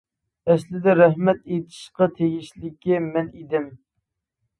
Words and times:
ئەسلىدە 0.51 0.93
رەھمەت 0.99 1.43
ئېيتىشقا 1.51 2.07
تېگىشلىكى 2.21 2.97
مەن 3.05 3.29
ئىدىم. 3.43 3.69